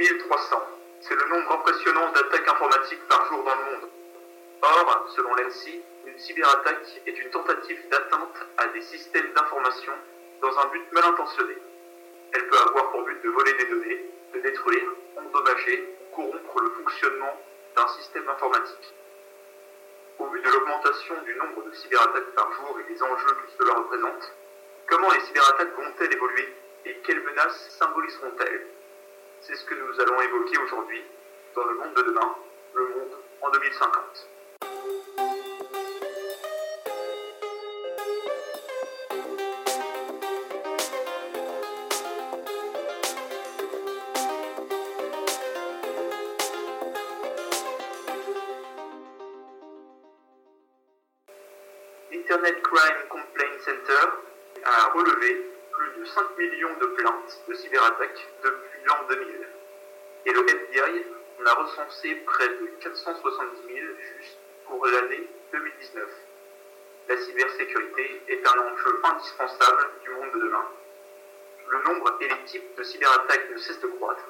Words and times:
117 0.00 0.18
300. 0.28 0.56
C'est 1.02 1.14
le 1.14 1.28
nombre 1.28 1.52
impressionnant 1.52 2.10
d'attaques 2.12 2.48
informatiques 2.48 3.06
par 3.06 3.26
jour 3.26 3.44
dans 3.44 3.54
le 3.54 3.64
monde. 3.64 3.90
Or, 4.62 5.06
selon 5.14 5.34
l'ANSI, 5.34 5.78
une 6.06 6.18
cyberattaque 6.18 7.02
est 7.06 7.18
une 7.18 7.28
tentative 7.28 7.86
d'atteinte 7.90 8.46
à 8.56 8.68
des 8.68 8.80
systèmes 8.80 9.30
d'information 9.34 9.92
dans 10.40 10.58
un 10.58 10.66
but 10.68 10.90
mal 10.92 11.04
intentionné. 11.04 11.54
Elle 12.32 12.46
peut 12.48 12.58
avoir 12.66 12.92
pour 12.92 13.02
but 13.02 13.22
de 13.22 13.28
voler 13.28 13.52
des 13.52 13.66
données, 13.66 14.06
de 14.32 14.40
détruire, 14.40 14.88
endommager 15.18 15.94
ou 16.00 16.16
corrompre 16.16 16.60
le 16.62 16.70
fonctionnement 16.70 17.38
d'un 17.76 17.88
système 17.88 18.26
informatique. 18.26 18.94
Au 20.18 20.28
vu 20.28 20.40
de 20.40 20.48
l'augmentation 20.48 21.20
du 21.26 21.34
nombre 21.34 21.62
de 21.64 21.74
cyberattaques 21.74 22.34
par 22.34 22.50
jour 22.54 22.80
et 22.80 22.90
des 22.90 23.02
enjeux 23.02 23.34
que 23.34 23.52
cela 23.58 23.74
représente, 23.74 24.32
comment 24.86 25.10
les 25.10 25.20
cyberattaques 25.20 25.76
vont-elles 25.76 26.14
évoluer 26.14 26.54
et 26.86 26.94
quelles 27.04 27.22
menaces 27.22 27.76
symboliseront-elles? 27.78 28.79
C'est 29.42 29.54
ce 29.54 29.64
que 29.64 29.74
nous 29.74 30.00
allons 30.00 30.20
évoquer 30.20 30.58
aujourd'hui 30.58 31.02
dans 31.54 31.64
le 31.64 31.74
monde 31.74 31.94
de 31.94 32.02
demain, 32.02 32.36
le 32.74 32.88
monde 32.88 33.16
en 33.40 33.50
2050. 33.50 34.28
Internet 52.12 52.62
Crime 52.62 53.08
Complaint 53.08 53.58
Center 53.64 54.06
a 54.64 54.90
relevé 54.92 55.46
plus 55.72 56.00
de 56.00 56.04
5 56.04 56.38
millions 56.38 56.78
de 56.78 56.86
plaintes 56.86 57.42
de 57.48 57.54
cyberattaques 57.54 58.28
depuis 58.44 58.69
2000. 59.10 59.48
Et 60.26 60.32
le 60.32 60.48
FBI 60.48 61.04
en 61.40 61.46
a 61.46 61.54
recensé 61.54 62.14
près 62.26 62.48
de 62.48 62.66
470 62.80 63.62
000 63.66 63.78
juste 64.18 64.38
pour 64.66 64.86
l'année 64.86 65.28
2019. 65.52 66.08
La 67.08 67.16
cybersécurité 67.16 68.22
est 68.28 68.46
un 68.46 68.58
enjeu 68.60 69.00
indispensable 69.02 69.90
du 70.04 70.10
monde 70.10 70.32
de 70.32 70.38
demain. 70.38 70.64
Le 71.70 71.82
nombre 71.82 72.16
et 72.20 72.28
les 72.28 72.44
types 72.44 72.76
de 72.76 72.82
cyberattaques 72.84 73.50
ne 73.50 73.56
cessent 73.58 73.80
de 73.80 73.88
croître. 73.88 74.24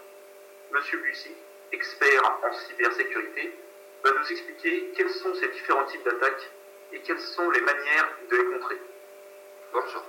Monsieur 0.71 0.99
Bussy, 1.01 1.35
expert 1.73 2.39
en 2.43 2.53
cybersécurité, 2.53 3.53
va 4.03 4.13
nous 4.13 4.33
expliquer 4.33 4.93
quels 4.97 5.11
sont 5.11 5.35
ces 5.35 5.49
différents 5.49 5.85
types 5.85 6.05
d'attaques 6.05 6.51
et 6.93 7.01
quelles 7.01 7.21
sont 7.21 7.51
les 7.51 7.61
manières 7.61 8.09
de 8.31 8.37
les 8.37 8.45
contrer. 8.47 8.79
Bonjour. 9.73 10.05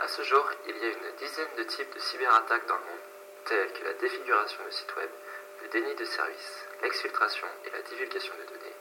À 0.00 0.08
ce 0.08 0.22
jour, 0.22 0.50
il 0.66 0.76
y 0.76 0.84
a 0.84 0.88
une 0.88 1.16
dizaine 1.16 1.54
de 1.56 1.62
types 1.62 1.94
de 1.94 1.98
cyberattaques 1.98 2.66
dans 2.66 2.76
le 2.76 2.80
monde, 2.80 3.09
tels 3.44 3.72
que 3.72 3.84
la 3.84 3.92
défiguration 3.94 4.64
de 4.64 4.70
sites 4.70 4.96
web, 4.96 5.10
le 5.62 5.68
déni 5.68 5.94
de 5.94 6.04
service, 6.04 6.66
l'exfiltration 6.82 7.46
et 7.64 7.70
la 7.70 7.82
divulgation 7.82 8.34
de 8.34 8.54
données, 8.54 8.76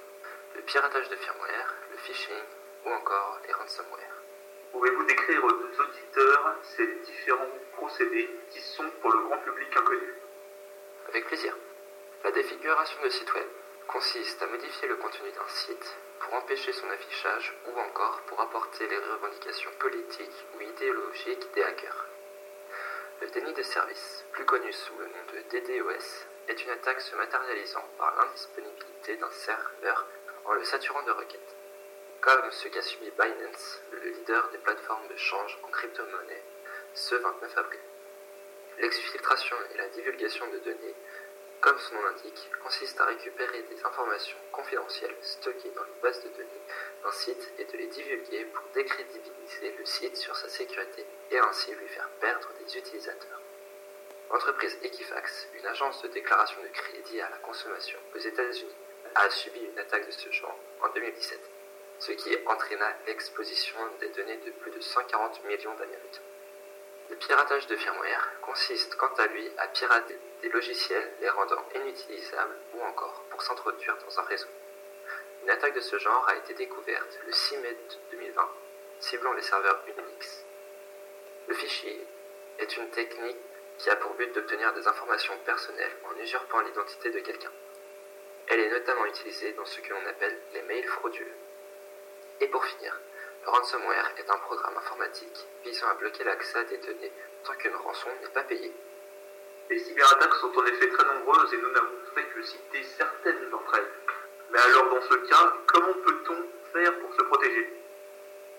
le 0.56 0.62
piratage 0.62 1.10
de 1.10 1.16
firmware, 1.16 1.76
le 1.92 1.98
phishing 1.98 2.44
ou 2.86 2.90
encore 2.92 3.40
les 3.46 3.54
ransomware. 3.54 4.16
Pouvez-vous 4.72 5.04
décrire 5.06 5.44
aux 5.44 5.82
auditeurs 5.82 6.56
ces 6.64 6.86
différents 7.06 7.58
procédés 7.74 8.30
qui 8.52 8.62
sont 8.62 8.90
pour 9.02 9.12
le 9.12 9.24
grand 9.24 9.38
public 9.40 9.76
inconnus 9.76 10.14
Avec 11.08 11.26
plaisir. 11.26 11.56
La 12.24 12.32
défiguration 12.32 13.02
de 13.04 13.10
site 13.10 13.34
web 13.34 13.48
consiste 13.88 14.42
à 14.42 14.48
modifier 14.48 14.88
le 14.88 14.98
contenu 14.98 15.32
d'un 15.32 15.48
site 15.48 15.96
pour 16.20 16.34
empêcher 16.34 16.72
son 16.74 16.90
affichage 16.90 17.56
ou 17.68 17.80
encore 17.80 18.22
pour 18.28 18.40
apporter 18.42 18.88
les 18.88 18.98
revendications 18.98 19.72
politiques 19.80 20.46
ou 20.56 20.62
idéologiques 20.62 21.52
des 21.56 21.64
hackers. 21.64 22.09
Le 23.22 23.28
déni 23.30 23.54
de 23.54 23.64
service, 23.64 24.26
plus 24.32 24.46
connu 24.46 24.72
sous 24.72 24.98
le 24.98 25.06
nom 25.06 25.24
de 25.34 25.42
DDoS, 25.50 26.26
est 26.48 26.64
une 26.64 26.70
attaque 26.72 27.02
se 27.02 27.16
matérialisant 27.16 27.84
par 27.98 28.16
l'indisponibilité 28.16 29.18
d'un 29.18 29.32
serveur 29.32 30.08
en 30.46 30.54
le 30.54 30.64
saturant 30.64 31.04
de 31.04 31.12
requêtes, 31.12 31.56
comme 32.22 32.52
ce 32.52 32.68
qu'a 32.70 32.82
subi 32.82 33.12
Binance, 33.12 33.82
le 33.92 34.10
leader 34.10 34.50
des 34.52 34.58
plateformes 34.60 35.08
de 35.10 35.18
change 35.18 35.60
en 35.64 35.68
crypto-monnaie, 35.68 36.44
ce 36.94 37.16
29 37.16 37.58
avril. 37.58 37.80
L'exfiltration 38.78 39.58
et 39.74 39.78
la 39.78 39.90
divulgation 39.90 40.48
de 40.52 40.60
données 40.60 40.96
comme 41.62 41.78
son 41.78 41.96
nom 41.96 42.04
l'indique, 42.04 42.50
consiste 42.64 43.00
à 43.02 43.06
récupérer 43.06 43.64
des 43.64 43.86
informations 43.86 44.38
confidentielles 44.52 45.16
stockées 45.22 45.72
dans 45.76 45.84
une 45.84 46.02
base 46.02 46.24
de 46.24 46.30
données 46.30 46.62
d'un 47.04 47.12
site 47.12 47.54
et 47.58 47.66
de 47.66 47.78
les 47.78 47.88
divulguer 47.88 48.46
pour 48.46 48.64
décrédibiliser 48.74 49.76
le 49.78 49.86
site 49.86 50.18
sur 50.18 50.36
sa 50.36 50.50
sécurité 50.50 51.06
et 51.32 51.40
ainsi 51.40 51.74
lui 51.74 51.88
faire 51.88 52.10
perdre 52.20 52.50
des 52.60 52.78
utilisateurs. 52.78 53.42
L'entreprise 54.32 54.78
Equifax, 54.84 55.48
une 55.56 55.66
agence 55.66 56.02
de 56.04 56.08
déclaration 56.10 56.62
de 56.62 56.68
crédit 56.68 57.20
à 57.22 57.30
la 57.30 57.38
consommation 57.38 58.00
aux 58.14 58.20
États-Unis, 58.20 58.76
a 59.16 59.30
subi 59.30 59.60
une 59.60 59.80
attaque 59.80 60.06
de 60.06 60.12
ce 60.12 60.32
genre 60.32 60.58
en 60.82 60.90
2017, 60.90 61.40
ce 62.00 62.12
qui 62.12 62.38
entraîna 62.46 62.96
l'exposition 63.08 63.78
des 64.00 64.10
données 64.10 64.38
de 64.38 64.52
plus 64.52 64.72
de 64.72 64.80
140 64.80 65.44
millions 65.46 65.74
d'Américains. 65.76 66.22
Le 67.10 67.16
piratage 67.16 67.66
de 67.66 67.76
firmware 67.76 68.30
consiste 68.42 68.96
quant 68.96 69.14
à 69.18 69.26
lui 69.26 69.50
à 69.58 69.68
pirater 69.68 70.20
des 70.44 70.50
logiciels 70.50 71.12
les 71.22 71.30
rendant 71.30 71.64
inutilisables 71.74 72.56
ou 72.76 72.82
encore 72.84 73.24
pour 73.32 73.42
s'introduire 73.42 73.98
dans 74.06 74.20
un 74.20 74.24
réseau. 74.24 74.48
Une 75.44 75.50
attaque 75.50 75.74
de 75.74 75.80
ce 75.80 75.98
genre 75.98 76.28
a 76.28 76.36
été 76.36 76.54
découverte 76.54 77.20
le 77.26 77.32
6 77.32 77.58
mai 77.58 77.78
2020, 78.12 78.50
ciblant 79.00 79.34
les 79.34 79.42
serveurs 79.42 79.82
Unix. 79.88 80.46
Le 81.48 81.54
fichier 81.56 82.06
est 82.60 82.78
une 82.78 82.90
technique 82.90 83.38
qui 83.78 83.90
a 83.90 83.96
pour 83.96 84.14
but 84.16 84.34
d'obtenir 84.36 84.74
des 84.74 84.88
informations 84.88 85.38
personnelles 85.46 85.96
en 86.04 86.20
usurpant 86.20 86.60
l'identité 86.62 87.10
de 87.10 87.20
quelqu'un. 87.20 87.52
Elle 88.48 88.60
est 88.60 88.70
notamment 88.70 89.06
utilisée 89.06 89.54
dans 89.54 89.66
ce 89.66 89.80
que 89.80 89.94
l'on 89.94 90.06
appelle 90.06 90.38
les 90.54 90.62
mails 90.64 90.88
frauduleux. 90.88 91.38
Et 92.42 92.48
pour 92.48 92.66
finir, 92.66 93.00
le 93.46 93.50
ransomware 93.50 94.12
est 94.18 94.30
un 94.30 94.38
programme 94.40 94.78
informatique 94.78 95.48
visant 95.64 95.88
à 95.88 95.94
bloquer 95.94 96.26
l'accès 96.26 96.58
à 96.60 96.64
des 96.66 96.78
données 96.78 97.12
tant 97.46 97.54
qu'une 97.54 97.76
rançon 97.76 98.10
n'est 98.22 98.30
pas 98.30 98.44
payée. 98.44 98.74
Les 99.70 99.80
cyberattaques 99.80 100.34
sont 100.36 100.58
en 100.58 100.66
effet 100.66 100.90
très 100.90 101.06
nombreuses 101.06 101.54
et 101.54 101.58
nous 101.58 101.72
n'avons 101.72 101.98
fait 102.16 102.26
que 102.26 102.42
citer 102.42 102.84
certaines 102.84 103.50
d'entre 103.50 103.76
elles. 103.76 104.19
Mais 104.52 104.60
alors 104.60 104.90
dans 104.90 105.02
ce 105.02 105.16
cas, 105.16 105.54
comment 105.68 105.94
peut-on 105.94 106.44
faire 106.74 107.00
pour 107.00 107.14
se 107.14 107.22
protéger? 107.22 107.74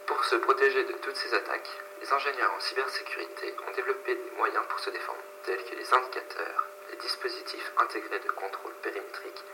Pour 0.07 0.25
se 0.25 0.37
protéger 0.37 0.85
de 0.85 0.93
toutes 0.93 1.17
ces 1.17 1.35
attaques, 1.35 1.71
les 2.01 2.13
ingénieurs 2.13 2.53
en 2.55 2.61
cybersécurité 2.61 3.55
ont 3.67 3.73
développé 3.73 4.15
des 4.15 4.31
moyens 4.37 4.65
pour 4.69 4.79
se 4.79 4.91
défendre, 4.91 5.19
tels 5.45 5.65
que 5.65 5.75
les 5.75 5.95
indicateurs, 5.95 6.67
les 6.91 6.97
dispositifs 6.97 7.73
intégrés 7.79 8.21
de 8.21 8.31
contrôle 8.31 8.75
périmétrique, 8.83 9.45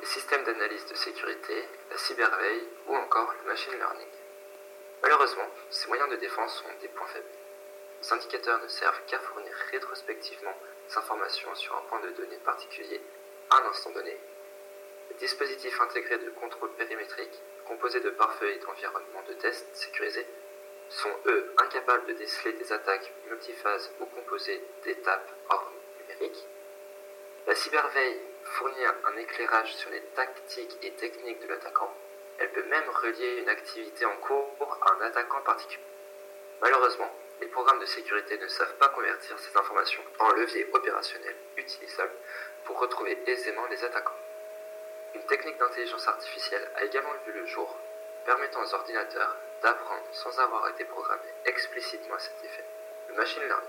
les 0.00 0.06
systèmes 0.06 0.44
d'analyse 0.44 0.86
de 0.86 0.94
sécurité, 0.94 1.68
la 1.90 1.98
cyberveille 1.98 2.68
ou 2.86 2.96
encore 2.96 3.34
le 3.42 3.48
machine 3.48 3.74
learning. 3.74 4.08
Malheureusement, 5.02 5.48
ces 5.70 5.88
moyens 5.88 6.10
de 6.10 6.16
défense 6.16 6.64
ont 6.64 6.80
des 6.80 6.88
points 6.88 7.06
faibles. 7.08 7.26
Les 8.02 8.12
indicateurs 8.12 8.60
ne 8.62 8.68
servent 8.68 9.00
qu'à 9.06 9.18
fournir 9.18 9.52
rétrospectivement 9.70 10.56
des 10.88 10.96
informations 10.96 11.54
sur 11.54 11.76
un 11.76 11.82
point 11.82 12.00
de 12.00 12.10
données 12.10 12.38
particulier 12.44 13.00
à 13.50 13.56
un 13.56 13.70
instant 13.70 13.90
donné. 13.90 14.18
Les 15.10 15.16
dispositifs 15.16 15.80
intégrés 15.80 16.18
de 16.18 16.30
contrôle 16.30 16.72
périmétrique, 16.72 17.42
composés 17.66 18.00
de 18.00 18.10
pare-feu 18.10 18.50
et 18.50 18.58
d'environnements 18.58 19.22
de 19.28 19.34
test 19.34 19.66
sécurisés, 19.74 20.26
sont 20.88 21.14
eux 21.26 21.54
incapables 21.58 22.06
de 22.06 22.14
déceler 22.14 22.52
des 22.54 22.72
attaques 22.72 23.12
multiphases 23.28 23.92
ou 24.00 24.06
composées 24.06 24.62
d'étapes 24.84 25.30
hors 25.48 25.72
numériques. 26.00 26.46
La 27.46 27.54
cyberveille 27.54 28.20
fournit 28.44 28.84
un 28.84 29.16
éclairage 29.16 29.74
sur 29.74 29.90
les 29.90 30.02
tactiques 30.14 30.78
et 30.82 30.92
techniques 30.92 31.40
de 31.40 31.48
l'attaquant 31.48 31.94
elle 32.42 32.50
peut 32.50 32.64
même 32.64 32.88
relier 32.88 33.38
une 33.38 33.48
activité 33.48 34.04
en 34.04 34.16
cours 34.16 34.78
à 34.82 34.94
un 34.94 35.00
attaquant 35.06 35.40
particulier. 35.42 35.84
Malheureusement, 36.60 37.10
les 37.40 37.46
programmes 37.46 37.78
de 37.78 37.86
sécurité 37.86 38.36
ne 38.36 38.48
savent 38.48 38.74
pas 38.78 38.88
convertir 38.88 39.38
ces 39.38 39.56
informations 39.56 40.02
en 40.18 40.30
leviers 40.32 40.68
opérationnels 40.72 41.36
utilisables 41.56 42.14
pour 42.64 42.80
retrouver 42.80 43.16
aisément 43.26 43.66
les 43.70 43.84
attaquants. 43.84 44.21
Une 45.14 45.22
technique 45.24 45.58
d'intelligence 45.58 46.08
artificielle 46.08 46.70
a 46.76 46.84
également 46.84 47.12
vu 47.26 47.32
le 47.32 47.44
jour, 47.44 47.76
permettant 48.24 48.62
aux 48.62 48.74
ordinateurs 48.74 49.36
d'apprendre 49.60 50.06
sans 50.12 50.38
avoir 50.40 50.68
été 50.70 50.84
programmés 50.84 51.34
explicitement 51.44 52.14
à 52.14 52.18
cet 52.18 52.42
effet, 52.44 52.64
le 53.08 53.14
machine 53.14 53.42
learning. 53.42 53.68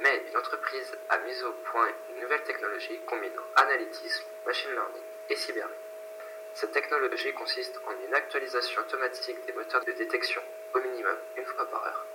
Mais 0.00 0.24
une 0.28 0.36
entreprise 0.36 0.96
a 1.10 1.18
mis 1.18 1.42
au 1.42 1.52
point 1.52 1.88
une 2.10 2.20
nouvelle 2.20 2.42
technologie 2.42 3.00
combinant 3.06 3.42
analytisme, 3.56 4.24
machine 4.46 4.72
learning 4.72 5.02
et 5.28 5.36
cybernétique. 5.36 5.78
Cette 6.54 6.72
technologie 6.72 7.32
consiste 7.34 7.78
en 7.86 8.06
une 8.06 8.14
actualisation 8.14 8.80
automatique 8.80 9.44
des 9.44 9.52
moteurs 9.52 9.84
de 9.84 9.92
détection, 9.92 10.42
au 10.74 10.80
minimum 10.80 11.16
une 11.36 11.44
fois 11.44 11.66
par 11.66 11.84
heure. 11.84 12.06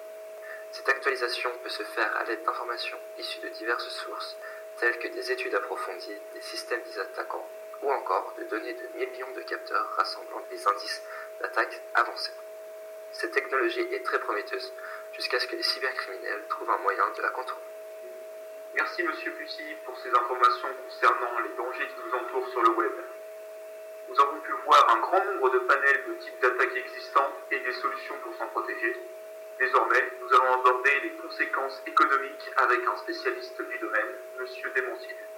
Cette 0.72 0.90
actualisation 0.90 1.52
peut 1.62 1.70
se 1.70 1.84
faire 1.84 2.16
à 2.16 2.24
l'aide 2.24 2.44
d'informations 2.44 3.00
issues 3.18 3.42
de 3.42 3.50
diverses 3.50 3.90
sources, 3.90 4.38
telles 4.78 4.98
que 4.98 5.10
des 5.10 5.32
études 5.32 5.56
approfondies 5.56 6.22
des 6.34 6.42
systèmes 6.42 6.82
des 6.84 7.00
attaquants 7.00 7.48
ou 7.82 7.92
encore 7.92 8.34
de 8.38 8.44
données 8.46 8.74
de 8.74 8.88
millions 8.98 9.32
de 9.36 9.42
capteurs 9.42 9.90
rassemblant 9.96 10.42
des 10.50 10.68
indices 10.68 11.04
d'attaque 11.42 11.82
avancés. 11.94 12.34
Cette 13.12 13.32
technologie 13.32 13.88
est 13.92 14.06
très 14.06 14.20
prometteuse 14.20 14.74
jusqu'à 15.14 15.40
ce 15.40 15.48
que 15.48 15.56
les 15.56 15.64
cybercriminels 15.64 16.44
trouvent 16.50 16.70
un 16.70 16.78
moyen 16.78 17.10
de 17.16 17.22
la 17.22 17.30
contourner. 17.30 17.64
Merci 18.76 19.04
Monsieur 19.04 19.32
Bussy 19.32 19.64
pour 19.84 19.98
ces 19.98 20.10
informations 20.10 20.70
concernant 20.86 21.40
les 21.40 21.56
dangers 21.58 21.88
qui 21.88 21.96
nous 22.06 22.18
entourent 22.20 22.50
sur 22.50 22.62
le 22.62 22.70
web. 22.70 22.92
Nous 24.10 24.20
avons 24.20 24.40
pu 24.40 24.52
voir 24.66 24.90
un 24.96 25.00
grand 25.00 25.24
nombre 25.26 25.50
de 25.50 25.60
panels 25.60 26.04
de 26.08 26.14
types 26.16 26.40
d'attaques 26.40 26.76
existants 26.76 27.32
et 27.52 27.60
des 27.60 27.74
solutions 27.74 28.16
pour 28.24 28.36
s'en 28.36 28.48
protéger. 28.48 28.96
Désormais, 29.60 30.12
nous 30.22 30.34
allons 30.34 30.54
aborder 30.54 31.00
les 31.02 31.12
conséquences 31.18 31.82
économiques 31.86 32.52
avec 32.56 32.86
un 32.88 32.98
spécialiste 32.98 33.62
du 33.62 33.78
domaine, 33.80 34.16
Monsieur 34.40 34.70
Desmontiers. 34.72 35.29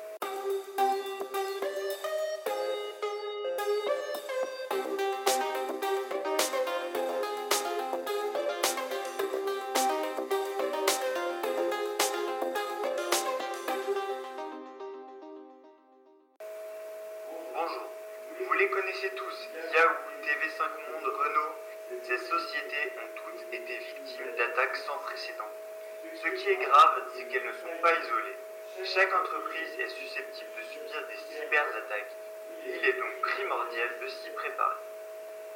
Chaque 28.94 29.14
entreprise 29.14 29.80
est 29.80 29.88
susceptible 29.88 30.50
de 30.58 30.64
subir 30.64 31.08
des 31.08 31.16
cyberattaques. 31.16 32.12
Il 32.66 32.76
est 32.76 33.00
donc 33.00 33.22
primordial 33.22 33.90
de 34.02 34.08
s'y 34.08 34.30
préparer. 34.32 34.76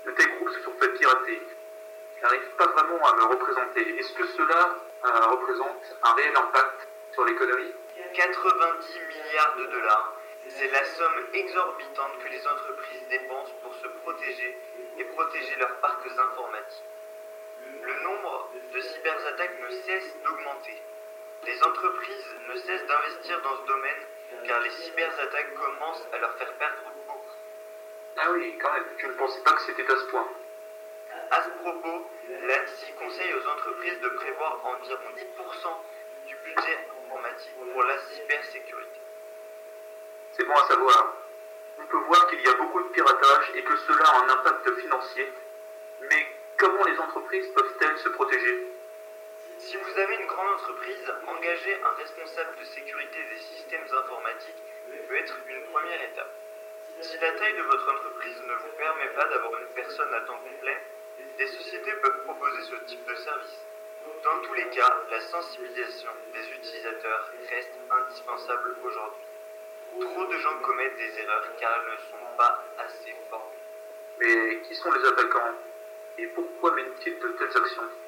De 0.05 0.11
tels 0.11 0.35
groupes 0.37 0.51
se 0.51 0.61
sont 0.61 0.71
fait 0.79 0.87
pirater. 0.93 1.41
Je 2.15 2.21
n'arrive 2.21 2.49
pas 2.57 2.67
vraiment 2.67 3.05
à 3.05 3.15
me 3.17 3.23
représenter. 3.23 3.97
Est-ce 3.97 4.13
que 4.13 4.25
cela 4.27 4.77
euh, 5.03 5.25
représente 5.31 5.97
un 6.03 6.13
réel 6.13 6.37
impact 6.37 6.87
sur 7.11 7.25
l'économie? 7.25 7.73
90 8.13 8.99
milliards 9.09 9.55
de 9.57 9.65
dollars. 9.65 10.13
C'est 10.47 10.71
la 10.71 10.85
somme 10.85 11.25
exorbitante 11.33 12.17
que 12.23 12.29
les 12.29 12.47
entreprises 12.47 13.07
dépensent 13.09 13.53
pour 13.63 13.75
se 13.75 13.87
protéger 14.03 14.57
et 14.97 15.03
protéger 15.03 15.57
leurs 15.57 15.75
parcs 15.81 16.07
informatiques. 16.07 16.85
Le 17.83 17.93
nombre 18.01 18.49
de 18.71 18.79
cyberattaques 18.79 19.59
ne 19.59 19.69
cesse 19.71 20.15
d'augmenter. 20.23 20.81
Les 21.45 21.63
entreprises 21.63 22.35
ne 22.49 22.55
cessent 22.55 22.87
d'investir 22.87 23.41
dans 23.41 23.55
ce 23.61 23.67
domaine 23.67 24.01
car 24.47 24.59
les 24.61 24.69
cyberattaques 24.71 25.53
commencent 25.53 26.07
à 26.11 26.17
leur 26.17 26.35
faire 26.37 26.51
perdre 26.53 26.91
beaucoup. 27.07 27.21
Ah 28.17 28.31
oui, 28.31 28.57
quand 28.59 28.73
même. 28.73 28.85
Je 28.97 29.07
ne 29.07 29.13
pensais 29.13 29.41
pas 29.41 29.53
que 29.53 29.61
c'était 29.61 29.91
à 29.91 29.95
ce 29.95 30.05
point. 30.05 30.27
À 31.31 31.43
ce 31.43 31.49
propos, 31.49 32.09
l'ANSI 32.29 32.93
conseille 32.93 33.33
aux 33.33 33.47
entreprises 33.47 33.99
de 34.01 34.09
prévoir 34.09 34.65
environ 34.65 35.09
10% 35.15 36.27
du 36.27 36.35
budget 36.35 36.87
informatique 37.05 37.53
pour 37.71 37.83
la 37.83 37.97
cybersécurité. 37.99 38.99
C'est 40.31 40.45
bon 40.45 40.55
à 40.55 40.67
savoir. 40.67 41.13
On 41.77 41.85
peut 41.85 42.03
voir 42.07 42.27
qu'il 42.27 42.41
y 42.41 42.47
a 42.47 42.53
beaucoup 42.55 42.81
de 42.81 42.89
piratage 42.89 43.51
et 43.55 43.63
que 43.63 43.77
cela 43.77 44.05
a 44.05 44.23
un 44.23 44.29
impact 44.29 44.79
financier. 44.79 45.31
Mais 46.01 46.27
comment 46.57 46.83
les 46.85 46.97
entreprises 46.99 47.47
peuvent-elles 47.49 47.97
se 47.99 48.09
protéger? 48.09 48.74
Si 49.65 49.75
vous 49.77 49.99
avez 49.99 50.15
une 50.17 50.27
grande 50.27 50.53
entreprise, 50.53 51.11
engager 51.25 51.81
un 51.81 51.89
responsable 51.97 52.55
de 52.59 52.65
sécurité 52.65 53.17
des 53.33 53.39
systèmes 53.39 53.87
informatiques 53.97 54.61
peut 55.07 55.15
être 55.17 55.35
une 55.47 55.63
première 55.71 56.03
étape. 56.03 56.29
Si 57.01 57.17
la 57.17 57.31
taille 57.31 57.57
de 57.57 57.63
votre 57.63 57.91
entreprise 57.91 58.43
ne 58.43 58.53
vous 58.53 58.77
permet 58.77 59.07
pas 59.15 59.25
d'avoir 59.25 59.59
une 59.59 59.67
personne 59.73 60.13
à 60.13 60.21
temps 60.21 60.37
complet, 60.37 60.77
des 61.39 61.47
sociétés 61.47 61.93
peuvent 61.93 62.23
proposer 62.25 62.61
ce 62.61 62.75
type 62.85 63.03
de 63.09 63.15
service. 63.15 63.65
Dans 64.23 64.39
tous 64.43 64.53
les 64.53 64.69
cas, 64.69 65.01
la 65.09 65.19
sensibilisation 65.19 66.11
des 66.31 66.47
utilisateurs 66.47 67.31
reste 67.49 67.73
indispensable 67.89 68.75
aujourd'hui. 68.83 69.25
Trop 69.99 70.25
de 70.27 70.37
gens 70.37 70.59
commettent 70.59 70.97
des 70.97 71.21
erreurs 71.21 71.49
car 71.59 71.71
elles 71.73 71.91
ne 71.91 71.97
sont 72.11 72.37
pas 72.37 72.63
assez 72.77 73.15
formés. 73.31 73.57
Mais 74.19 74.61
qui 74.61 74.75
sont 74.75 74.91
les 74.91 75.05
attaquants? 75.07 75.55
Et 76.19 76.27
pourquoi 76.27 76.75
mènent-ils 76.75 77.17
de 77.17 77.27
telles 77.29 77.57
actions? 77.57 78.04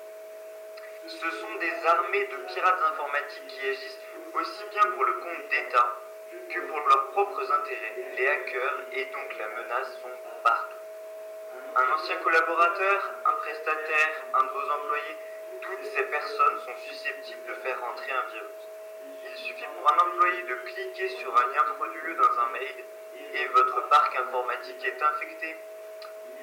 Ce 1.07 1.31
sont 1.31 1.56
des 1.56 1.86
armées 1.86 2.25
de 2.25 2.36
pirates 2.54 2.81
informatiques 2.92 3.48
qui 3.48 3.62
agissent 3.62 4.00
aussi 4.33 4.63
bien 4.71 4.83
pour 4.92 5.06
le 5.06 5.13
compte 5.13 5.48
d'État 5.50 5.95
que 6.50 6.59
pour 6.68 6.80
leurs 6.81 7.12
propres 7.12 7.50
intérêts. 7.50 7.95
Les 8.18 8.27
hackers 8.27 8.80
et 8.92 9.06
donc 9.06 9.38
la 9.39 9.48
menace 9.48 9.94
sont 10.01 10.12
partout. 10.44 10.75
Un 11.77 11.92
ancien 11.94 12.18
collaborateur, 12.18 13.12
un 13.25 13.31
prestataire, 13.33 14.24
un 14.33 14.44
de 14.44 14.50
vos 14.50 14.69
employés, 14.69 15.18
toutes 15.62 15.86
ces 15.86 16.04
personnes 16.04 16.59
sont 16.65 16.75
susceptibles 16.75 17.45
de 17.48 17.54
faire 17.54 17.80
rentrer 17.80 18.12
un 18.12 18.30
virus. 18.33 18.68
Il 19.31 19.38
suffit 19.38 19.65
pour 19.80 19.89
un 19.89 19.98
employé 20.09 20.44
de 20.44 20.56
cliquer 20.56 21.07
sur 21.07 21.33
un 21.39 21.48
lien 21.54 21.63
frauduleux 21.75 22.15
dans 22.15 22.39
un 22.42 22.50
mail 22.50 22.83
et 23.33 23.45
votre 23.48 23.88
parc 23.88 24.13
informatique 24.18 24.83
est 24.83 25.01
infecté. 25.01 25.56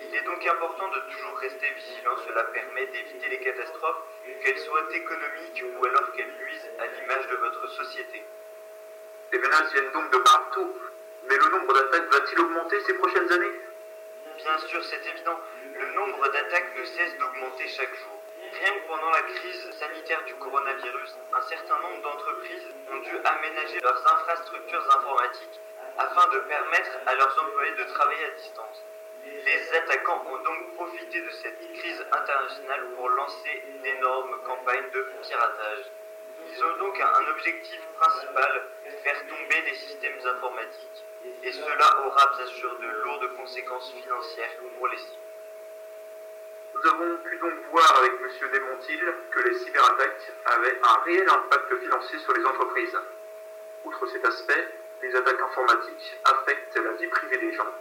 Il 0.00 0.14
est 0.14 0.23
donc 0.23 0.46
important 0.46 0.88
de 0.88 1.00
toujours 1.11 1.38
rester 1.38 1.67
vigilant, 1.70 2.17
cela 2.26 2.44
permet 2.44 2.87
d'éviter 2.87 3.29
les 3.29 3.41
catastrophes, 3.41 4.02
qu'elles 4.43 4.58
soient 4.58 4.88
économiques 4.93 5.64
ou 5.76 5.85
alors 5.85 6.12
qu'elles 6.12 6.32
nuisent 6.41 6.70
à 6.79 6.87
l'image 6.87 7.26
de 7.29 7.37
votre 7.37 7.69
société. 7.70 8.25
Les 9.32 9.38
menaces 9.38 9.73
viennent 9.73 9.93
donc 9.93 10.11
de 10.11 10.19
partout. 10.19 10.79
Mais 11.26 11.37
le 11.37 11.49
nombre 11.49 11.73
d'attaques 11.73 12.12
va-t-il 12.12 12.38
augmenter 12.38 12.81
ces 12.81 12.94
prochaines 12.94 13.32
années? 13.32 13.61
Bien 14.37 14.58
sûr, 14.58 14.85
c'est 14.85 15.06
évident, 15.06 15.41
le 15.75 15.87
nombre 15.93 16.29
d'attaques 16.29 16.76
ne 16.76 16.85
cesse 16.85 17.17
d'augmenter 17.17 17.67
chaque 17.69 17.94
jour. 17.94 18.20
Rien 18.52 18.75
que 18.75 18.87
pendant 18.87 19.11
la 19.11 19.23
crise 19.23 19.70
sanitaire 19.73 20.23
du 20.25 20.35
coronavirus, 20.35 21.17
un 21.32 21.43
certain 21.43 21.79
nombre 21.81 22.02
d'entreprises 22.02 22.67
ont 22.93 22.99
dû 22.99 23.17
aménager 23.25 23.81
leurs 23.81 24.12
infrastructures 24.12 24.97
informatiques 24.97 25.61
afin 25.97 26.29
de 26.29 26.38
permettre 26.40 26.90
à 27.06 27.14
leurs 27.14 27.38
employés 27.43 27.75
de 27.75 27.85
travailler 27.85 28.25
à 28.26 28.31
distance. 28.31 28.85
Les 29.26 29.75
attaquants 29.75 30.23
ont 30.26 30.43
donc 30.43 30.75
profité 30.75 31.21
de 31.21 31.31
cette 31.31 31.73
crise 31.73 32.05
internationale 32.12 32.85
pour 32.94 33.09
lancer 33.09 33.62
d'énormes 33.82 34.38
campagnes 34.47 34.91
de 34.93 35.06
piratage. 35.23 35.85
Ils 36.50 36.65
ont 36.65 36.76
donc 36.76 37.00
un 37.00 37.26
objectif 37.31 37.81
principal, 37.99 38.62
faire 39.03 39.26
tomber 39.26 39.62
les 39.62 39.75
systèmes 39.75 40.19
informatiques. 40.26 41.04
Et 41.43 41.52
cela 41.52 42.07
aura 42.07 42.37
bien 42.37 42.47
sûr 42.47 42.78
de 42.78 42.87
lourdes 42.87 43.37
conséquences 43.37 43.93
financières 43.93 44.57
pour 44.76 44.88
les 44.88 44.99
cibles. 44.99 45.23
Nous 46.75 46.90
avons 46.90 47.16
pu 47.19 47.38
donc 47.38 47.54
voir 47.71 47.97
avec 47.99 48.12
M. 48.21 48.50
Desmontil 48.52 49.14
que 49.31 49.40
les 49.40 49.54
cyberattaques 49.54 50.33
avaient 50.45 50.78
un 50.83 51.02
réel 51.04 51.28
impact 51.28 51.78
financier 51.81 52.19
sur 52.19 52.33
les 52.35 52.45
entreprises. 52.45 52.99
Outre 53.85 54.07
cet 54.07 54.25
aspect, 54.26 54.69
les 55.02 55.16
attaques 55.16 55.40
informatiques 55.40 56.19
affectent 56.25 56.76
la 56.76 56.93
vie 56.93 57.07
privée 57.07 57.38
des 57.38 57.52
gens. 57.52 57.73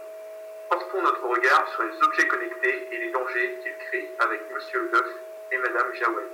Portons 0.70 1.02
notre 1.02 1.26
regard 1.26 1.68
sur 1.74 1.82
les 1.84 2.02
objets 2.02 2.26
connectés 2.26 2.88
et 2.92 2.98
les 2.98 3.10
dangers 3.10 3.58
qu'ils 3.62 3.76
créent 3.86 4.10
avec 4.18 4.40
M. 4.50 4.58
Lebeuf 4.74 5.06
et 5.52 5.58
Mme 5.58 5.94
Jawed. 5.94 6.24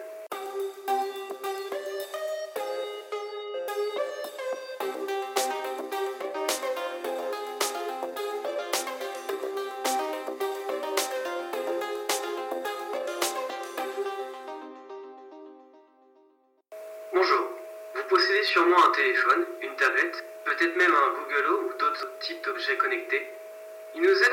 Bonjour, 17.12 17.48
vous 17.94 18.02
possédez 18.08 18.42
sûrement 18.44 18.76
un 18.86 18.90
téléphone, 18.92 19.46
une 19.62 19.76
tablette, 19.76 20.24
peut-être 20.44 20.76
même 20.76 20.94
un 20.94 21.08
Google 21.10 21.46
Home 21.48 21.64
ou 21.66 21.78
d'autres 21.78 22.18
types 22.20 22.44
d'objets 22.44 22.76
connectés. 22.76 23.26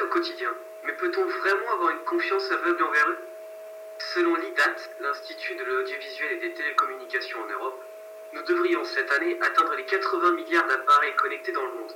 Au 0.03 0.07
quotidien, 0.09 0.53
mais 0.83 0.93
peut-on 0.93 1.25
vraiment 1.25 1.73
avoir 1.73 1.89
une 1.89 2.03
confiance 2.03 2.51
aveugle 2.51 2.83
envers 2.83 3.09
eux? 3.09 3.17
Selon 4.13 4.35
l'IDAT, 4.35 4.75
l'Institut 4.99 5.55
de 5.55 5.63
l'audiovisuel 5.63 6.33
et 6.33 6.37
des 6.37 6.53
télécommunications 6.53 7.41
en 7.41 7.47
Europe, 7.47 7.83
nous 8.33 8.43
devrions 8.43 8.83
cette 8.83 9.11
année 9.11 9.37
atteindre 9.41 9.73
les 9.75 9.85
80 9.85 10.31
milliards 10.33 10.67
d'appareils 10.67 11.15
connectés 11.15 11.51
dans 11.51 11.65
le 11.65 11.71
monde. 11.73 11.93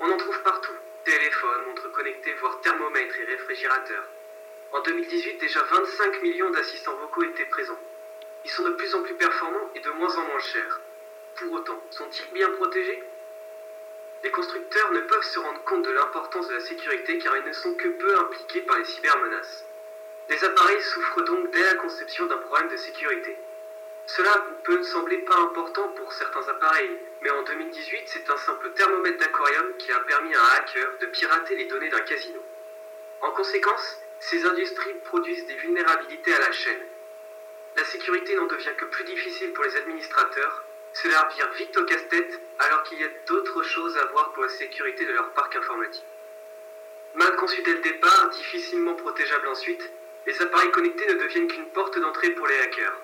On 0.00 0.10
en 0.10 0.16
trouve 0.16 0.42
partout, 0.42 0.72
téléphones, 1.04 1.66
montres 1.66 1.92
connectées, 1.92 2.32
voire 2.34 2.60
thermomètres 2.62 3.20
et 3.20 3.24
réfrigérateurs. 3.24 4.04
En 4.72 4.80
2018, 4.80 5.38
déjà 5.38 5.62
25 5.62 6.22
millions 6.22 6.50
d'assistants 6.50 6.96
vocaux 6.96 7.24
étaient 7.24 7.44
présents. 7.46 7.80
Ils 8.44 8.50
sont 8.50 8.64
de 8.64 8.74
plus 8.74 8.94
en 8.94 9.02
plus 9.02 9.14
performants 9.14 9.70
et 9.74 9.80
de 9.80 9.90
moins 9.90 10.16
en 10.16 10.24
moins 10.24 10.38
chers. 10.38 10.80
Pour 11.36 11.52
autant, 11.52 11.82
sont-ils 11.90 12.32
bien 12.32 12.50
protégés? 12.52 13.02
Les 14.22 14.30
constructeurs 14.30 14.92
ne 14.92 15.00
peuvent 15.00 15.24
se 15.24 15.38
rendre 15.38 15.62
compte 15.64 15.84
de 15.84 15.92
l'importance 15.92 16.48
de 16.48 16.54
la 16.54 16.60
sécurité 16.60 17.18
car 17.18 17.36
ils 17.38 17.44
ne 17.44 17.52
sont 17.52 17.74
que 17.74 17.88
peu 17.88 18.18
impliqués 18.18 18.60
par 18.62 18.78
les 18.78 18.84
cybermenaces. 18.84 19.64
Les 20.28 20.44
appareils 20.44 20.82
souffrent 20.82 21.22
donc 21.22 21.50
dès 21.50 21.62
la 21.62 21.74
conception 21.74 22.26
d'un 22.26 22.36
problème 22.36 22.68
de 22.68 22.76
sécurité. 22.76 23.38
Cela 24.06 24.46
peut 24.64 24.76
ne 24.76 24.82
sembler 24.82 25.18
pas 25.18 25.36
important 25.38 25.88
pour 25.90 26.12
certains 26.12 26.46
appareils, 26.48 26.98
mais 27.22 27.30
en 27.30 27.42
2018, 27.42 28.02
c'est 28.06 28.28
un 28.28 28.36
simple 28.36 28.70
thermomètre 28.72 29.18
d'aquarium 29.18 29.76
qui 29.78 29.92
a 29.92 30.00
permis 30.00 30.34
à 30.34 30.42
un 30.42 30.48
hacker 30.56 30.98
de 30.98 31.06
pirater 31.06 31.56
les 31.56 31.66
données 31.66 31.88
d'un 31.88 32.00
casino. 32.00 32.40
En 33.22 33.30
conséquence, 33.30 34.00
ces 34.18 34.44
industries 34.44 34.94
produisent 35.04 35.46
des 35.46 35.54
vulnérabilités 35.54 36.34
à 36.34 36.40
la 36.40 36.52
chaîne. 36.52 36.82
La 37.76 37.84
sécurité 37.84 38.34
n'en 38.34 38.46
devient 38.46 38.74
que 38.76 38.84
plus 38.84 39.04
difficile 39.04 39.52
pour 39.52 39.64
les 39.64 39.76
administrateurs 39.76 40.64
Cela 40.92 41.22
revient 41.22 41.56
vite 41.56 41.76
au 41.76 41.84
casse-tête 41.84 42.40
alors 42.58 42.82
qu'il 42.84 43.00
y 43.00 43.04
a 43.04 43.08
d'autres 43.26 43.62
choses 43.62 43.96
à 43.96 44.06
voir 44.06 44.32
pour 44.32 44.42
la 44.42 44.48
sécurité 44.48 45.06
de 45.06 45.12
leur 45.12 45.30
parc 45.30 45.56
informatique. 45.56 46.04
Mal 47.14 47.36
conçu 47.36 47.62
dès 47.62 47.72
le 47.72 47.80
départ, 47.80 48.30
difficilement 48.30 48.94
protégeable 48.94 49.48
ensuite, 49.48 49.90
les 50.26 50.42
appareils 50.42 50.70
connectés 50.70 51.06
ne 51.06 51.14
deviennent 51.14 51.48
qu'une 51.48 51.66
porte 51.66 51.98
d'entrée 51.98 52.30
pour 52.30 52.46
les 52.46 52.60
hackers. 52.60 52.96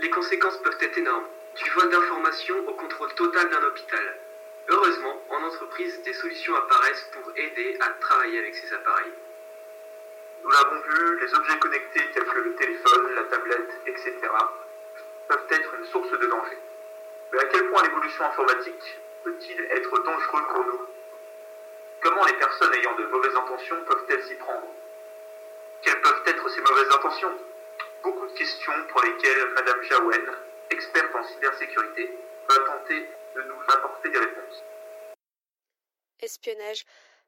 Les 0.00 0.10
conséquences 0.10 0.58
peuvent 0.58 0.78
être 0.80 0.98
énormes, 0.98 1.26
du 1.56 1.70
vol 1.70 1.90
d'informations 1.90 2.68
au 2.68 2.74
contrôle 2.74 3.12
total 3.14 3.48
d'un 3.50 3.62
hôpital. 3.64 4.18
Heureusement, 4.68 5.22
en 5.30 5.42
entreprise, 5.42 6.02
des 6.02 6.12
solutions 6.12 6.54
apparaissent 6.54 7.08
pour 7.12 7.32
aider 7.36 7.76
à 7.80 7.88
travailler 8.00 8.38
avec 8.38 8.54
ces 8.54 8.72
appareils. 8.72 9.12
Nous 10.44 10.50
l'avons 10.50 10.80
vu, 10.80 11.20
les 11.20 11.34
objets 11.34 11.58
connectés 11.58 12.10
tels 12.12 12.24
que 12.24 12.38
le 12.38 12.54
téléphone, 12.54 13.14
la 13.14 13.24
tablette, 13.24 13.70
etc. 13.86 14.12
peuvent 15.28 15.46
être 15.50 15.74
une 15.74 15.86
source 15.86 16.10
de 16.10 16.26
danger. 16.26 16.58
Mais 17.32 17.38
à 17.38 17.44
quel 17.46 17.70
point 17.70 17.82
l'évolution 17.82 18.24
informatique 18.24 19.00
peut-il 19.24 19.60
être 19.60 19.98
dangereux 20.02 20.42
pour 20.52 20.64
nous? 20.64 20.86
Comment 22.02 22.26
les 22.26 22.34
personnes 22.34 22.74
ayant 22.74 22.94
de 22.96 23.06
mauvaises 23.06 23.36
intentions 23.36 23.84
peuvent-elles 23.84 24.24
s'y 24.24 24.34
prendre? 24.34 24.66
Quelles 25.82 26.00
peuvent 26.02 26.22
être 26.26 26.48
ces 26.50 26.60
mauvaises 26.60 26.92
intentions? 26.94 27.38
Beaucoup 28.02 28.26
de 28.26 28.32
questions 28.34 28.86
pour 28.88 29.02
lesquelles 29.02 29.48
Madame 29.54 29.82
Jaouen, 29.82 30.36
experte 30.70 31.14
en 31.14 31.24
cybersécurité, 31.24 32.10
va 32.48 32.56
tenter 32.66 33.08
de 33.36 33.42
nous 33.42 33.62
apporter 33.68 34.10
des 34.10 34.18
réponses. 34.18 34.64
Espionnage, 36.20 36.84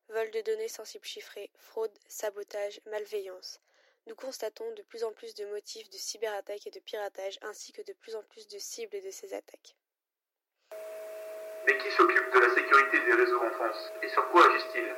vol 0.08 0.30
de 0.32 0.40
données 0.42 0.68
sensibles 0.68 1.06
chiffrées, 1.06 1.50
fraude, 1.56 1.96
sabotage, 2.08 2.80
malveillance. 2.90 3.60
Nous 4.06 4.14
constatons 4.14 4.70
de 4.72 4.82
plus 4.82 5.02
en 5.04 5.12
plus 5.12 5.34
de 5.34 5.46
motifs 5.46 5.88
de 5.88 5.96
cyberattaques 5.96 6.66
et 6.66 6.70
de 6.70 6.80
piratage 6.80 7.38
ainsi 7.42 7.72
que 7.72 7.82
de 7.82 7.94
plus 7.94 8.14
en 8.16 8.22
plus 8.22 8.46
de 8.48 8.58
cibles 8.58 9.00
de 9.00 9.10
ces 9.10 9.32
attaques. 9.32 9.74
Mais 11.66 11.78
qui 11.78 11.90
s'occupe 11.90 12.34
de 12.34 12.38
la 12.40 12.54
sécurité 12.54 13.00
des 13.00 13.14
réseaux 13.14 13.42
en 13.42 13.50
France 13.50 13.92
et 14.02 14.08
sur 14.08 14.28
quoi 14.30 14.46
agissent-ils 14.46 14.94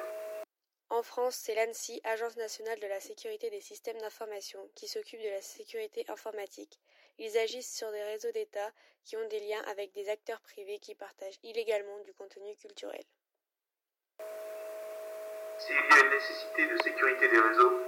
En 0.90 1.02
France, 1.02 1.36
c'est 1.36 1.54
l'ANSI, 1.54 2.00
Agence 2.04 2.36
nationale 2.36 2.80
de 2.80 2.86
la 2.86 3.00
sécurité 3.00 3.50
des 3.50 3.60
systèmes 3.60 3.98
d'information, 3.98 4.60
qui 4.74 4.88
s'occupe 4.88 5.22
de 5.22 5.28
la 5.28 5.42
sécurité 5.42 6.04
informatique. 6.08 6.80
Ils 7.18 7.38
agissent 7.38 7.74
sur 7.74 7.90
des 7.92 8.02
réseaux 8.02 8.32
d'État 8.32 8.70
qui 9.04 9.16
ont 9.16 9.28
des 9.28 9.40
liens 9.40 9.62
avec 9.68 9.92
des 9.92 10.08
acteurs 10.08 10.40
privés 10.40 10.78
qui 10.80 10.94
partagent 10.94 11.38
illégalement 11.42 11.98
du 12.00 12.12
contenu 12.14 12.54
culturel. 12.56 13.04
S'il 15.58 15.76
y 15.76 15.78
a 15.78 16.04
une 16.04 16.10
nécessité 16.10 16.66
de 16.66 16.82
sécurité 16.82 17.28
des 17.28 17.40
réseaux, 17.40 17.80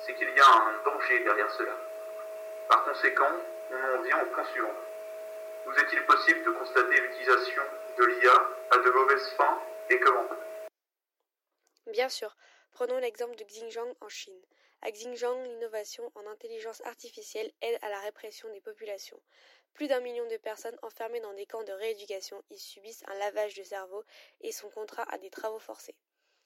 c'est 0.00 0.14
qu'il 0.14 0.28
y 0.28 0.40
a 0.40 0.50
un 0.50 0.82
danger 0.84 1.20
derrière 1.20 1.50
cela. 1.52 1.76
Par 2.68 2.84
conséquent, 2.84 3.32
on 3.70 3.98
en 3.98 4.02
vient 4.02 4.22
au 4.22 4.26
point 4.26 4.44
suivant. 4.52 4.74
Est-il 5.76 6.04
possible 6.06 6.44
de 6.44 6.50
constater 6.50 7.00
l'utilisation 7.00 7.62
de 7.98 8.04
l'IA 8.04 8.34
à 8.70 8.78
de 8.78 8.90
mauvaises 8.90 9.28
fins 9.36 9.62
et 9.90 10.00
comment? 10.00 10.28
Bien 11.86 12.08
sûr, 12.08 12.36
prenons 12.72 12.98
l'exemple 12.98 13.36
de 13.36 13.44
Xinjiang 13.44 13.94
en 14.00 14.08
Chine. 14.08 14.40
À 14.82 14.90
Xinjiang, 14.90 15.42
l'innovation 15.44 16.10
en 16.14 16.26
intelligence 16.26 16.80
artificielle 16.84 17.52
aide 17.60 17.78
à 17.82 17.88
la 17.90 18.00
répression 18.00 18.52
des 18.52 18.60
populations. 18.60 19.20
Plus 19.74 19.88
d'un 19.88 20.00
million 20.00 20.26
de 20.26 20.36
personnes 20.36 20.78
enfermées 20.82 21.20
dans 21.20 21.34
des 21.34 21.46
camps 21.46 21.64
de 21.64 21.72
rééducation 21.72 22.42
y 22.50 22.58
subissent 22.58 23.04
un 23.06 23.14
lavage 23.18 23.54
de 23.54 23.62
cerveau 23.62 24.04
et 24.40 24.52
sont 24.52 24.70
contraints 24.70 25.06
à 25.08 25.18
des 25.18 25.30
travaux 25.30 25.58
forcés. 25.58 25.96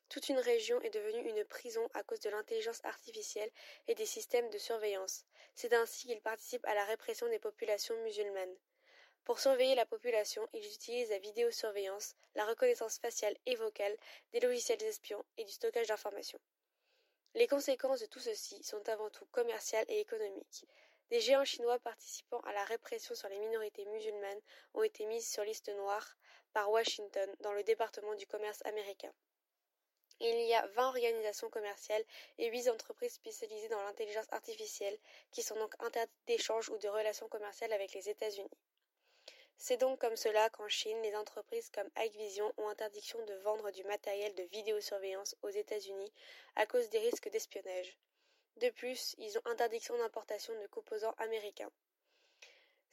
Toute 0.08 0.28
une 0.28 0.38
région 0.38 0.80
est 0.82 0.90
devenue 0.90 1.28
une 1.28 1.44
prison 1.44 1.88
à 1.94 2.02
cause 2.02 2.20
de 2.20 2.30
l'intelligence 2.30 2.84
artificielle 2.84 3.50
et 3.88 3.94
des 3.94 4.04
systèmes 4.04 4.50
de 4.50 4.58
surveillance. 4.58 5.24
C'est 5.54 5.72
ainsi 5.72 6.06
qu'ils 6.06 6.20
participent 6.20 6.66
à 6.66 6.74
la 6.74 6.84
répression 6.84 7.28
des 7.28 7.38
populations 7.38 7.96
musulmanes. 8.02 8.56
Pour 9.24 9.38
surveiller 9.38 9.76
la 9.76 9.86
population, 9.86 10.48
ils 10.52 10.66
utilisent 10.66 11.10
la 11.10 11.18
vidéosurveillance, 11.18 12.16
la 12.34 12.44
reconnaissance 12.44 12.98
faciale 12.98 13.36
et 13.46 13.54
vocale, 13.54 13.96
des 14.32 14.40
logiciels 14.40 14.82
espions 14.82 15.24
et 15.36 15.44
du 15.44 15.52
stockage 15.52 15.86
d'informations. 15.86 16.40
Les 17.34 17.46
conséquences 17.46 18.00
de 18.00 18.06
tout 18.06 18.18
ceci 18.18 18.62
sont 18.64 18.86
avant 18.88 19.10
tout 19.10 19.26
commerciales 19.26 19.86
et 19.88 20.00
économiques. 20.00 20.66
Des 21.08 21.20
géants 21.20 21.44
chinois 21.44 21.78
participant 21.78 22.40
à 22.40 22.52
la 22.52 22.64
répression 22.64 23.14
sur 23.14 23.28
les 23.28 23.38
minorités 23.38 23.84
musulmanes 23.86 24.40
ont 24.74 24.82
été 24.82 25.06
mises 25.06 25.30
sur 25.30 25.44
liste 25.44 25.68
noire 25.68 26.16
par 26.52 26.70
Washington 26.70 27.30
dans 27.40 27.52
le 27.52 27.62
département 27.62 28.14
du 28.14 28.26
commerce 28.26 28.60
américain. 28.64 29.12
Il 30.20 30.46
y 30.46 30.54
a 30.54 30.66
20 30.68 30.88
organisations 30.88 31.48
commerciales 31.48 32.04
et 32.38 32.48
8 32.48 32.68
entreprises 32.70 33.14
spécialisées 33.14 33.68
dans 33.68 33.82
l'intelligence 33.82 34.30
artificielle 34.30 34.98
qui 35.30 35.42
sont 35.42 35.56
donc 35.56 35.74
interdites 35.78 36.12
d'échange 36.26 36.70
ou 36.70 36.78
de 36.78 36.88
relations 36.88 37.28
commerciales 37.28 37.72
avec 37.72 37.92
les 37.94 38.08
États-Unis. 38.08 38.50
C'est 39.56 39.76
donc 39.76 40.00
comme 40.00 40.16
cela 40.16 40.50
qu'en 40.50 40.68
Chine, 40.68 41.00
les 41.02 41.14
entreprises 41.14 41.70
comme 41.70 41.88
Hikvision 41.96 42.52
ont 42.56 42.68
interdiction 42.68 43.24
de 43.24 43.34
vendre 43.34 43.70
du 43.70 43.84
matériel 43.84 44.34
de 44.34 44.42
vidéosurveillance 44.44 45.36
aux 45.42 45.50
États-Unis 45.50 46.12
à 46.56 46.66
cause 46.66 46.88
des 46.90 46.98
risques 46.98 47.30
d'espionnage. 47.30 47.96
De 48.56 48.70
plus, 48.70 49.14
ils 49.18 49.38
ont 49.38 49.46
interdiction 49.46 49.96
d'importation 49.98 50.52
de 50.60 50.66
composants 50.66 51.14
américains. 51.18 51.70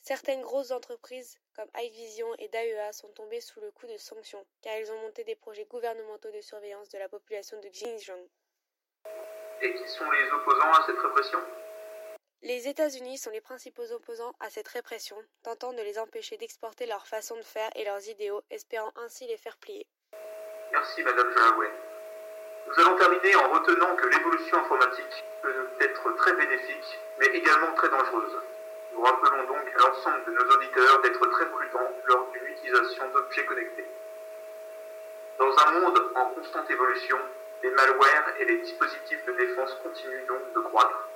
Certaines 0.01 0.42
grosses 0.42 0.72
entreprises 0.72 1.38
comme 1.54 1.70
Hikvision 1.75 2.34
et 2.38 2.48
DAEA 2.48 2.94
sont 2.94 3.10
tombées 3.10 3.42
sous 3.42 3.60
le 3.60 3.72
coup 3.72 3.88
de 3.88 3.98
sanctions 3.98 4.46
car 4.62 4.74
elles 4.74 4.92
ont 4.92 5.01
monté 5.01 5.24
des 5.24 5.36
projets 5.36 5.66
gouvernementaux 5.66 6.32
de 6.32 6.42
surveillance 6.42 6.89
de 6.89 6.98
la 6.98 7.10
population 7.10 7.60
de 7.60 7.68
Xinjiang. 7.68 8.28
Et 9.62 9.74
qui 9.74 9.88
sont 9.89 10.10
les 10.10 10.30
opposants 10.32 10.72
à 10.72 10.86
cette 10.86 11.00
répression? 11.00 11.39
Les 12.41 12.67
États-Unis 12.67 13.17
sont 13.17 13.31
les 13.31 13.41
principaux 13.41 13.91
opposants 13.91 14.34
à 14.39 14.50
cette 14.50 14.67
répression, 14.69 15.17
tentant 15.43 15.74
de 15.74 15.81
les 15.81 16.00
empêcher 16.00 16.38
d'exporter 16.38 16.86
leur 16.86 17.05
façon 17.05 17.36
de 17.36 17.41
faire 17.41 17.69
et 17.75 17.84
leurs 17.84 18.08
idéaux, 18.08 18.41
espérant 18.50 18.91
ainsi 18.96 19.27
les 19.27 19.38
faire 19.38 19.58
plier. 19.58 19.86
Merci, 20.72 21.03
Madame 21.03 21.31
Jolaway. 21.31 21.72
Nous 22.67 22.79
allons 22.79 22.98
terminer 22.98 23.36
en 23.36 23.50
retenant 23.50 23.96
que 23.96 24.08
l'évolution 24.08 24.58
informatique 24.58 25.25
peut 25.41 25.69
être 25.81 26.15
très 26.15 26.34
bénéfique, 26.34 27.00
mais 27.19 27.27
également 27.27 27.74
très 27.74 27.89
dangereuse. 27.89 28.38
Nous 28.93 29.01
rappelons 29.01 29.43
donc 29.43 29.67
à 29.75 29.88
l'ensemble 29.88 30.25
de 30.25 30.31
nos 30.31 30.55
auditeurs 30.55 31.01
d'être 31.01 31.25
très 31.31 31.50
prudents 31.50 31.91
lors 32.05 32.31
d'une 32.31 32.46
utilisation 32.46 33.10
d'objets 33.10 33.46
connectés. 33.46 33.88
Dans 35.39 35.58
un 35.58 35.72
monde 35.79 36.12
en 36.15 36.25
constante 36.36 36.69
évolution, 36.69 37.17
les 37.63 37.72
malwares 37.72 38.34
et 38.39 38.46
les 38.46 38.58
dispositifs 38.60 39.25
de 39.25 39.34
défense 39.34 39.75
continuent 39.84 40.27
donc 40.27 40.53
de 40.53 40.60
croître. 40.60 41.09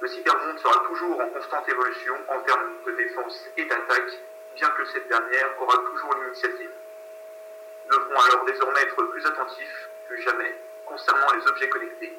Le 0.00 0.08
cybermonde 0.08 0.58
sera 0.58 0.82
toujours 0.86 1.20
en 1.20 1.28
constante 1.28 1.68
évolution 1.68 2.14
en 2.28 2.40
termes 2.40 2.72
de 2.86 2.92
défense 2.92 3.44
et 3.56 3.64
d'attaque, 3.66 4.18
bien 4.56 4.70
que 4.70 4.84
cette 4.86 5.06
dernière 5.08 5.60
aura 5.60 5.76
toujours 5.76 6.14
l'initiative. 6.14 6.70
Nous 7.86 7.98
devrons 7.98 8.20
alors 8.20 8.44
désormais 8.46 8.80
être 8.80 9.02
plus 9.02 9.26
attentifs 9.26 9.88
que 10.08 10.16
jamais 10.22 10.54
concernant 10.86 11.32
les 11.34 11.46
objets 11.46 11.68
connectés. 11.68 12.18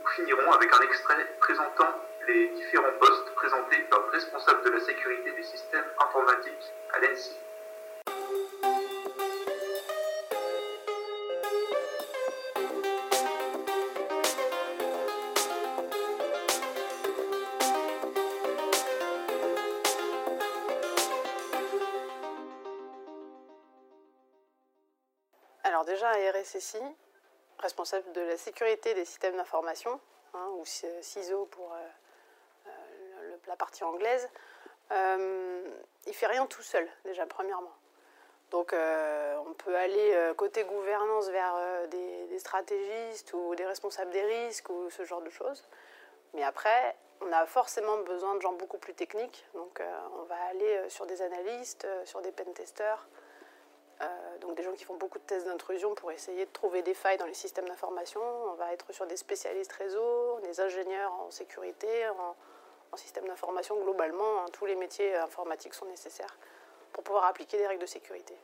Nous 0.00 0.08
finirons 0.08 0.50
avec 0.52 0.72
un 0.72 0.80
extrait 0.80 1.26
présentant 1.40 1.94
les 2.26 2.48
différents 2.48 2.92
postes 2.98 3.34
présentés 3.34 3.82
par 3.90 4.00
le 4.00 4.10
responsable 4.12 4.62
de 4.62 4.70
la 4.70 4.80
sécurité 4.80 5.30
des 5.32 5.42
systèmes 5.42 5.84
informatiques 5.98 6.72
à 6.94 7.00
l'ENSI. 7.00 7.36
RSSI, 26.30 26.78
responsable 27.60 28.10
de 28.12 28.20
la 28.22 28.36
sécurité 28.36 28.94
des 28.94 29.04
systèmes 29.04 29.36
d'information, 29.36 30.00
hein, 30.34 30.48
ou 30.58 30.64
CISO 30.64 31.46
pour 31.46 31.72
euh, 31.72 31.76
euh, 32.66 33.36
la 33.46 33.56
partie 33.56 33.84
anglaise, 33.84 34.28
euh, 34.92 35.62
il 36.06 36.14
fait 36.14 36.26
rien 36.26 36.46
tout 36.46 36.62
seul, 36.62 36.88
déjà, 37.04 37.26
premièrement. 37.26 37.72
Donc 38.50 38.74
on 38.74 39.52
peut 39.52 39.76
aller 39.76 40.32
côté 40.36 40.64
gouvernance 40.64 41.28
vers 41.28 41.54
des, 41.86 42.26
des 42.26 42.38
stratégistes 42.40 43.32
ou 43.32 43.54
des 43.54 43.64
responsables 43.64 44.10
des 44.10 44.22
risques 44.22 44.68
ou 44.70 44.90
ce 44.90 45.04
genre 45.04 45.22
de 45.22 45.30
choses. 45.30 45.68
Mais 46.34 46.42
après, 46.42 46.96
on 47.20 47.30
a 47.30 47.46
forcément 47.46 47.98
besoin 47.98 48.34
de 48.34 48.40
gens 48.40 48.54
beaucoup 48.54 48.78
plus 48.78 48.94
techniques. 48.94 49.46
Donc 49.54 49.80
on 50.18 50.24
va 50.24 50.34
aller 50.50 50.90
sur 50.90 51.06
des 51.06 51.22
analystes, 51.22 51.86
sur 52.04 52.22
des 52.22 52.32
pentesters, 52.32 53.06
euh, 54.02 54.38
donc 54.38 54.56
des 54.56 54.62
gens 54.62 54.72
qui 54.72 54.84
font 54.84 54.96
beaucoup 54.96 55.18
de 55.18 55.24
tests 55.24 55.46
d'intrusion 55.46 55.94
pour 55.94 56.10
essayer 56.10 56.46
de 56.46 56.50
trouver 56.50 56.82
des 56.82 56.94
failles 56.94 57.18
dans 57.18 57.26
les 57.26 57.34
systèmes 57.34 57.68
d'information. 57.68 58.20
On 58.50 58.54
va 58.54 58.72
être 58.72 58.92
sur 58.92 59.06
des 59.06 59.16
spécialistes 59.16 59.72
réseau, 59.72 60.40
des 60.42 60.60
ingénieurs 60.60 61.12
en 61.12 61.30
sécurité, 61.30 62.08
en, 62.08 62.96
système 62.96 63.26
d'information 63.26 63.80
globalement. 63.82 64.42
hein. 64.42 64.46
tous 64.52 64.66
les 64.66 64.74
métiers 64.74 65.14
informatiques 65.16 65.74
sont 65.74 65.86
nécessaires 65.86 66.36
pour 66.92 67.04
pouvoir 67.04 67.26
appliquer 67.26 67.56
des 67.56 67.66
règles 67.66 67.82
de 67.82 67.86
sécurité. 67.86 68.34